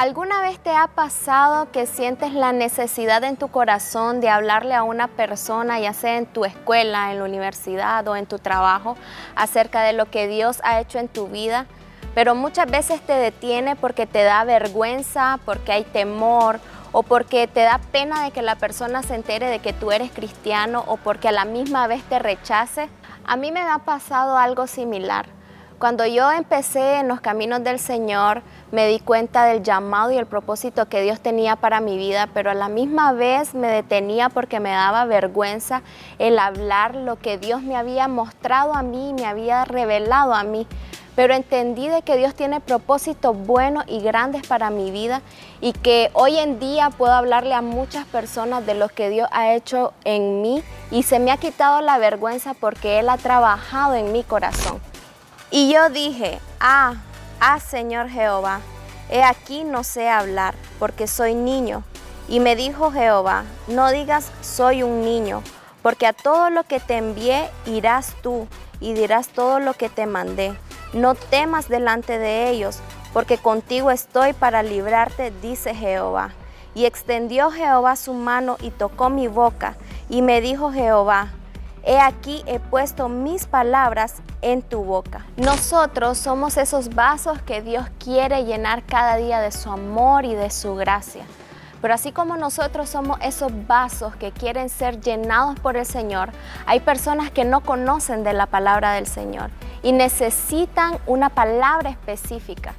¿Alguna 0.00 0.40
vez 0.40 0.58
te 0.58 0.74
ha 0.74 0.86
pasado 0.86 1.70
que 1.72 1.84
sientes 1.84 2.32
la 2.32 2.52
necesidad 2.52 3.22
en 3.22 3.36
tu 3.36 3.48
corazón 3.48 4.22
de 4.22 4.30
hablarle 4.30 4.72
a 4.72 4.82
una 4.82 5.08
persona, 5.08 5.78
ya 5.78 5.92
sea 5.92 6.16
en 6.16 6.24
tu 6.24 6.46
escuela, 6.46 7.12
en 7.12 7.18
la 7.18 7.24
universidad 7.26 8.08
o 8.08 8.16
en 8.16 8.24
tu 8.24 8.38
trabajo, 8.38 8.96
acerca 9.36 9.82
de 9.82 9.92
lo 9.92 10.10
que 10.10 10.26
Dios 10.26 10.62
ha 10.64 10.80
hecho 10.80 10.98
en 10.98 11.08
tu 11.08 11.28
vida? 11.28 11.66
Pero 12.14 12.34
muchas 12.34 12.70
veces 12.70 13.02
te 13.02 13.12
detiene 13.12 13.76
porque 13.76 14.06
te 14.06 14.22
da 14.24 14.42
vergüenza, 14.44 15.38
porque 15.44 15.72
hay 15.72 15.84
temor 15.84 16.60
o 16.92 17.02
porque 17.02 17.46
te 17.46 17.60
da 17.60 17.78
pena 17.92 18.24
de 18.24 18.30
que 18.30 18.40
la 18.40 18.56
persona 18.56 19.02
se 19.02 19.16
entere 19.16 19.48
de 19.48 19.58
que 19.58 19.74
tú 19.74 19.92
eres 19.92 20.10
cristiano 20.12 20.82
o 20.86 20.96
porque 20.96 21.28
a 21.28 21.32
la 21.32 21.44
misma 21.44 21.86
vez 21.88 22.02
te 22.04 22.18
rechace. 22.18 22.88
A 23.26 23.36
mí 23.36 23.52
me 23.52 23.60
ha 23.60 23.80
pasado 23.80 24.38
algo 24.38 24.66
similar. 24.66 25.26
Cuando 25.80 26.04
yo 26.04 26.30
empecé 26.30 26.96
en 26.96 27.08
los 27.08 27.22
caminos 27.22 27.64
del 27.64 27.78
Señor, 27.78 28.42
me 28.70 28.86
di 28.86 29.00
cuenta 29.00 29.46
del 29.46 29.62
llamado 29.62 30.10
y 30.10 30.18
el 30.18 30.26
propósito 30.26 30.90
que 30.90 31.00
Dios 31.00 31.20
tenía 31.20 31.56
para 31.56 31.80
mi 31.80 31.96
vida, 31.96 32.28
pero 32.34 32.50
a 32.50 32.54
la 32.54 32.68
misma 32.68 33.12
vez 33.12 33.54
me 33.54 33.68
detenía 33.68 34.28
porque 34.28 34.60
me 34.60 34.72
daba 34.72 35.06
vergüenza 35.06 35.80
el 36.18 36.38
hablar 36.38 36.94
lo 36.94 37.16
que 37.16 37.38
Dios 37.38 37.62
me 37.62 37.76
había 37.76 38.08
mostrado 38.08 38.74
a 38.74 38.82
mí, 38.82 39.14
me 39.14 39.24
había 39.24 39.64
revelado 39.64 40.34
a 40.34 40.44
mí. 40.44 40.66
Pero 41.16 41.32
entendí 41.32 41.88
de 41.88 42.02
que 42.02 42.18
Dios 42.18 42.34
tiene 42.34 42.60
propósitos 42.60 43.34
buenos 43.34 43.84
y 43.88 44.00
grandes 44.02 44.46
para 44.46 44.68
mi 44.68 44.90
vida 44.90 45.22
y 45.62 45.72
que 45.72 46.10
hoy 46.12 46.36
en 46.36 46.60
día 46.60 46.90
puedo 46.90 47.14
hablarle 47.14 47.54
a 47.54 47.62
muchas 47.62 48.04
personas 48.04 48.66
de 48.66 48.74
lo 48.74 48.90
que 48.90 49.08
Dios 49.08 49.30
ha 49.32 49.54
hecho 49.54 49.94
en 50.04 50.42
mí 50.42 50.62
y 50.90 51.04
se 51.04 51.20
me 51.20 51.32
ha 51.32 51.38
quitado 51.38 51.80
la 51.80 51.96
vergüenza 51.96 52.52
porque 52.52 52.98
Él 52.98 53.08
ha 53.08 53.16
trabajado 53.16 53.94
en 53.94 54.12
mi 54.12 54.22
corazón. 54.24 54.78
Y 55.52 55.72
yo 55.72 55.90
dije, 55.90 56.38
ah, 56.60 56.94
ah 57.40 57.58
Señor 57.58 58.08
Jehová, 58.08 58.60
he 59.10 59.24
aquí 59.24 59.64
no 59.64 59.82
sé 59.82 60.08
hablar, 60.08 60.54
porque 60.78 61.08
soy 61.08 61.34
niño. 61.34 61.82
Y 62.28 62.38
me 62.38 62.54
dijo 62.54 62.92
Jehová, 62.92 63.42
no 63.66 63.90
digas 63.90 64.30
soy 64.42 64.84
un 64.84 65.02
niño, 65.04 65.42
porque 65.82 66.06
a 66.06 66.12
todo 66.12 66.50
lo 66.50 66.62
que 66.62 66.78
te 66.78 66.98
envié 66.98 67.50
irás 67.66 68.14
tú 68.22 68.46
y 68.78 68.92
dirás 68.92 69.26
todo 69.26 69.58
lo 69.58 69.74
que 69.74 69.88
te 69.88 70.06
mandé. 70.06 70.56
No 70.92 71.16
temas 71.16 71.68
delante 71.68 72.20
de 72.20 72.50
ellos, 72.50 72.78
porque 73.12 73.36
contigo 73.36 73.90
estoy 73.90 74.32
para 74.34 74.62
librarte, 74.62 75.32
dice 75.42 75.74
Jehová. 75.74 76.30
Y 76.76 76.84
extendió 76.84 77.50
Jehová 77.50 77.96
su 77.96 78.14
mano 78.14 78.56
y 78.60 78.70
tocó 78.70 79.10
mi 79.10 79.26
boca, 79.26 79.74
y 80.08 80.22
me 80.22 80.40
dijo 80.40 80.70
Jehová, 80.70 81.32
He 81.82 81.98
aquí 81.98 82.42
he 82.46 82.60
puesto 82.60 83.08
mis 83.08 83.46
palabras 83.46 84.16
en 84.42 84.62
tu 84.62 84.84
boca. 84.84 85.24
Nosotros 85.36 86.18
somos 86.18 86.56
esos 86.56 86.94
vasos 86.94 87.40
que 87.42 87.62
Dios 87.62 87.86
quiere 87.98 88.44
llenar 88.44 88.84
cada 88.84 89.16
día 89.16 89.40
de 89.40 89.50
su 89.50 89.70
amor 89.70 90.24
y 90.24 90.34
de 90.34 90.50
su 90.50 90.74
gracia. 90.74 91.24
Pero 91.80 91.94
así 91.94 92.12
como 92.12 92.36
nosotros 92.36 92.90
somos 92.90 93.18
esos 93.22 93.50
vasos 93.66 94.14
que 94.16 94.32
quieren 94.32 94.68
ser 94.68 95.00
llenados 95.00 95.58
por 95.60 95.78
el 95.78 95.86
Señor, 95.86 96.30
hay 96.66 96.80
personas 96.80 97.30
que 97.30 97.44
no 97.44 97.62
conocen 97.62 98.22
de 98.22 98.34
la 98.34 98.46
palabra 98.46 98.92
del 98.92 99.06
Señor 99.06 99.50
y 99.82 99.92
necesitan 99.92 100.98
una 101.06 101.30
palabra 101.30 101.88
específica. 101.88 102.74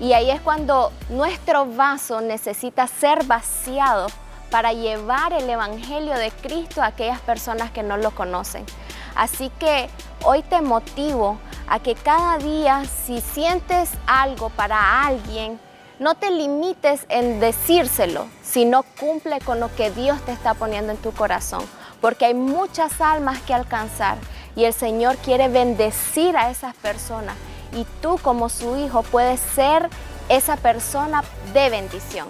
Y 0.00 0.12
ahí 0.12 0.30
es 0.30 0.40
cuando 0.40 0.92
nuestro 1.10 1.66
vaso 1.66 2.20
necesita 2.20 2.86
ser 2.86 3.24
vaciado 3.24 4.06
para 4.50 4.72
llevar 4.72 5.32
el 5.32 5.48
Evangelio 5.48 6.14
de 6.14 6.30
Cristo 6.30 6.82
a 6.82 6.86
aquellas 6.86 7.20
personas 7.20 7.70
que 7.70 7.82
no 7.82 7.96
lo 7.96 8.10
conocen. 8.12 8.64
Así 9.14 9.50
que 9.58 9.88
hoy 10.24 10.42
te 10.42 10.60
motivo 10.60 11.38
a 11.68 11.80
que 11.80 11.94
cada 11.94 12.38
día 12.38 12.84
si 13.06 13.20
sientes 13.20 13.90
algo 14.06 14.48
para 14.50 15.04
alguien, 15.06 15.60
no 15.98 16.14
te 16.14 16.30
limites 16.30 17.04
en 17.08 17.40
decírselo, 17.40 18.26
sino 18.42 18.84
cumple 18.98 19.40
con 19.40 19.60
lo 19.60 19.74
que 19.74 19.90
Dios 19.90 20.20
te 20.22 20.32
está 20.32 20.54
poniendo 20.54 20.92
en 20.92 20.98
tu 20.98 21.12
corazón, 21.12 21.64
porque 22.00 22.26
hay 22.26 22.34
muchas 22.34 23.00
almas 23.00 23.40
que 23.40 23.52
alcanzar 23.52 24.16
y 24.54 24.64
el 24.64 24.72
Señor 24.72 25.16
quiere 25.16 25.48
bendecir 25.48 26.36
a 26.36 26.50
esas 26.50 26.74
personas 26.76 27.34
y 27.72 27.84
tú 28.00 28.18
como 28.22 28.48
su 28.48 28.76
hijo 28.76 29.02
puedes 29.02 29.40
ser 29.40 29.88
esa 30.28 30.56
persona 30.56 31.22
de 31.52 31.70
bendición. 31.70 32.28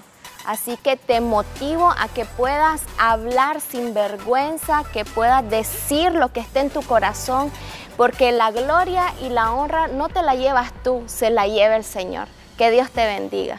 Así 0.48 0.78
que 0.78 0.97
te 0.97 1.20
motivo 1.20 1.91
a 1.91 2.09
que 2.09 2.25
puedas 2.25 2.81
hablar 2.97 3.60
sin 3.60 3.92
vergüenza, 3.92 4.82
que 4.94 5.04
puedas 5.04 5.47
decir 5.50 6.12
lo 6.12 6.32
que 6.32 6.41
esté 6.41 6.60
en 6.60 6.70
tu 6.70 6.81
corazón, 6.81 7.53
porque 7.98 8.32
la 8.32 8.50
gloria 8.50 9.12
y 9.20 9.28
la 9.28 9.53
honra 9.53 9.88
no 9.88 10.08
te 10.08 10.22
la 10.22 10.37
llevas 10.37 10.72
tú, 10.82 11.03
se 11.04 11.28
la 11.28 11.47
lleva 11.47 11.76
el 11.76 11.84
Señor. 11.84 12.28
Que 12.56 12.70
Dios 12.70 12.91
te 12.91 13.04
bendiga. 13.04 13.58